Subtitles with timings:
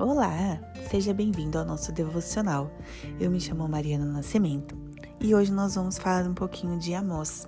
[0.00, 0.58] Olá,
[0.90, 2.70] seja bem-vindo ao nosso devocional.
[3.20, 4.74] Eu me chamo Mariana Nascimento
[5.20, 7.46] e hoje nós vamos falar um pouquinho de Amós,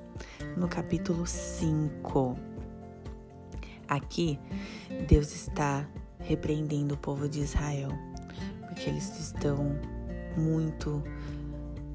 [0.54, 2.36] no capítulo 5.
[3.88, 4.38] Aqui,
[5.08, 5.88] Deus está
[6.18, 7.88] repreendendo o povo de Israel,
[8.68, 9.74] porque eles estão
[10.36, 11.02] muito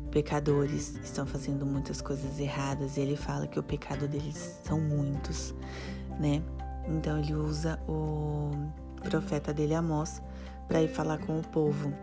[0.10, 5.54] pecadores, estão fazendo muitas coisas erradas e ele fala que o pecado deles são muitos,
[6.20, 6.42] né?
[6.88, 8.50] Então ele usa o
[9.04, 10.20] profeta dele Amós
[10.68, 11.94] para ir falar com o povo.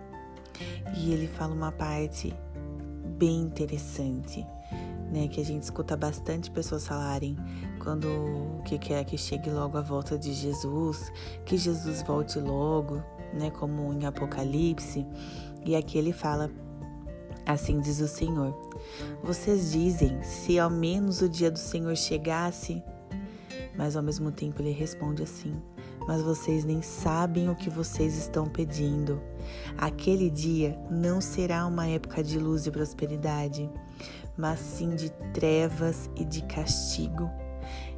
[0.96, 2.34] E ele fala uma parte
[3.18, 4.46] bem interessante,
[5.12, 7.36] né, que a gente escuta bastante pessoas falarem
[7.82, 11.12] quando que quer que chegue logo a volta de Jesus,
[11.44, 15.06] que Jesus volte logo, né, como em Apocalipse.
[15.64, 16.50] E aqui ele fala
[17.46, 18.54] Assim diz o Senhor.
[19.22, 22.82] Vocês dizem: se ao menos o dia do Senhor chegasse.
[23.76, 25.60] Mas ao mesmo tempo ele responde assim:
[26.06, 29.20] mas vocês nem sabem o que vocês estão pedindo.
[29.78, 33.70] Aquele dia não será uma época de luz e prosperidade,
[34.36, 37.30] mas sim de trevas e de castigo.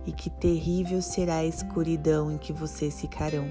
[0.07, 3.47] E que terrível será a escuridão em que vocês ficarão,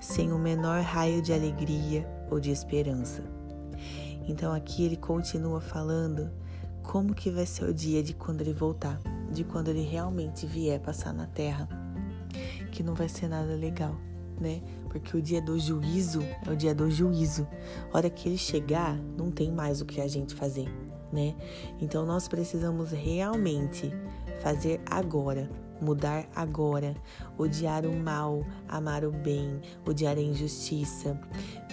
[0.00, 3.22] sem o menor raio de alegria ou de esperança.
[4.26, 6.30] Então aqui ele continua falando
[6.82, 8.98] como que vai ser o dia de quando ele voltar,
[9.32, 11.68] de quando ele realmente vier passar na terra
[12.70, 13.94] que não vai ser nada legal,
[14.40, 14.62] né?
[14.88, 17.46] Porque o dia do juízo é o dia do juízo.
[17.92, 20.68] A hora que ele chegar, não tem mais o que a gente fazer,
[21.12, 21.34] né?
[21.80, 23.92] Então nós precisamos realmente
[24.40, 25.48] fazer agora,
[25.80, 26.94] mudar agora,
[27.36, 31.18] odiar o mal, amar o bem, odiar a injustiça,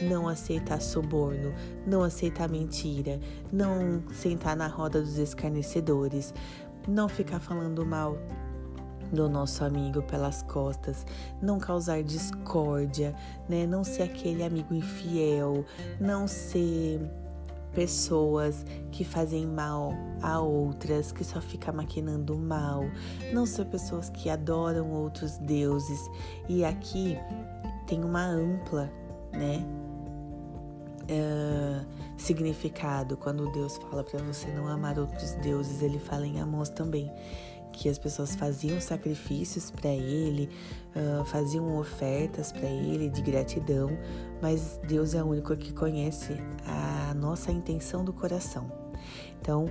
[0.01, 1.53] não aceitar suborno,
[1.88, 3.19] não aceitar mentira,
[3.51, 6.33] não sentar na roda dos escarnecedores,
[6.89, 8.17] não ficar falando mal
[9.11, 11.05] do nosso amigo pelas costas,
[11.41, 13.15] não causar discórdia,
[13.47, 13.65] né?
[13.65, 15.65] Não ser aquele amigo infiel,
[15.99, 17.01] não ser
[17.73, 22.83] pessoas que fazem mal a outras, que só fica maquinando mal,
[23.33, 26.09] não ser pessoas que adoram outros deuses.
[26.47, 27.17] E aqui
[27.88, 28.91] tem uma ampla,
[29.31, 29.66] né?
[31.09, 31.84] Uh,
[32.18, 37.12] significado quando Deus fala para você não amar outros deuses, ele fala em Amós também
[37.72, 40.50] que as pessoas faziam sacrifícios para ele,
[40.96, 43.97] uh, faziam ofertas para ele de gratidão,
[44.42, 48.88] mas Deus é o único que conhece a nossa intenção do coração.
[49.41, 49.67] Então,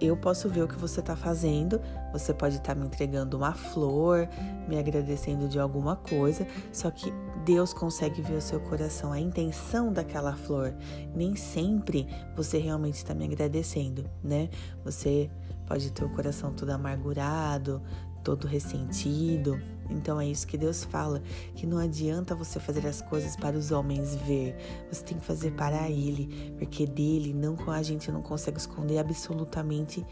[0.00, 1.80] eu posso ver o que você está fazendo,
[2.12, 4.28] você pode estar tá me entregando uma flor,
[4.68, 7.12] me agradecendo de alguma coisa, só que
[7.44, 10.74] Deus consegue ver o seu coração, a intenção daquela flor.
[11.14, 12.06] Nem sempre
[12.36, 14.48] você realmente está me agradecendo, né?
[14.84, 15.30] Você
[15.66, 17.82] pode ter o coração todo amargurado,
[18.22, 19.60] todo ressentido.
[19.92, 21.22] Então é isso que Deus fala,
[21.54, 24.56] que não adianta você fazer as coisas para os homens ver,
[24.90, 30.04] você tem que fazer para ele, porque dele não a gente não consegue esconder absolutamente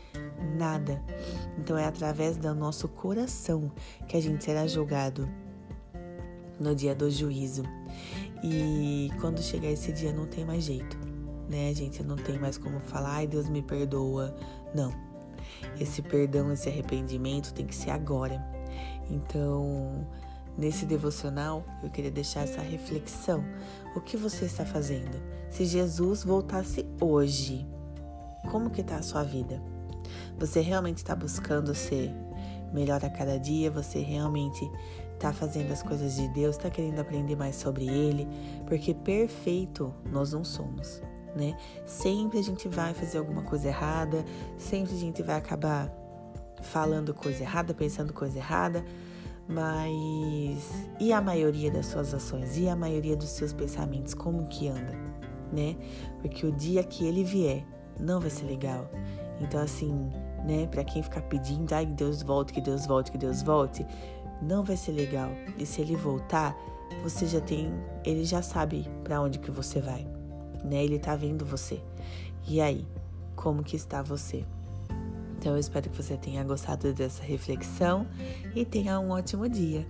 [0.56, 1.02] nada.
[1.58, 3.72] Então é através do nosso coração
[4.06, 5.28] que a gente será julgado
[6.58, 7.62] no dia do juízo.
[8.42, 10.96] E quando chegar esse dia não tem mais jeito,
[11.48, 12.02] né, gente?
[12.02, 14.34] Não tem mais como falar, ai, Deus me perdoa.
[14.74, 15.09] Não.
[15.78, 18.44] Esse perdão, esse arrependimento tem que ser agora.
[19.10, 20.06] Então,
[20.56, 23.44] nesse devocional, eu queria deixar essa reflexão.
[23.94, 25.20] O que você está fazendo?
[25.50, 27.66] Se Jesus voltasse hoje,
[28.50, 29.60] como que está a sua vida?
[30.38, 32.14] Você realmente está buscando ser
[32.72, 33.70] melhor a cada dia?
[33.70, 34.68] Você realmente
[35.14, 36.56] está fazendo as coisas de Deus?
[36.56, 38.26] Está querendo aprender mais sobre Ele?
[38.66, 41.02] Porque perfeito nós não somos,
[41.34, 41.56] né?
[41.86, 44.24] Sempre a gente vai fazer alguma coisa errada,
[44.58, 45.90] sempre a gente vai acabar
[46.62, 48.84] falando coisa errada, pensando coisa errada,
[49.48, 54.68] mas e a maioria das suas ações e a maioria dos seus pensamentos como que
[54.68, 54.94] anda,
[55.52, 55.76] né?
[56.20, 57.64] Porque o dia que ele vier
[57.98, 58.88] não vai ser legal.
[59.40, 60.10] Então assim,
[60.44, 63.86] né, para quem ficar pedindo, ai, que Deus volte, que Deus volte, que Deus volte,
[64.40, 65.30] não vai ser legal.
[65.58, 66.56] E se ele voltar,
[67.02, 67.72] você já tem,
[68.04, 70.06] ele já sabe para onde que você vai,
[70.64, 70.84] né?
[70.84, 71.80] Ele tá vendo você.
[72.48, 72.86] E aí,
[73.36, 74.44] como que está você?
[75.38, 78.06] Então eu espero que você tenha gostado dessa reflexão
[78.54, 79.86] e tenha um ótimo dia.